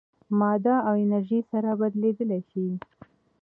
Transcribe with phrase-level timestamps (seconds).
[0.39, 2.67] ماده او انرژي سره بدلېدلی شي.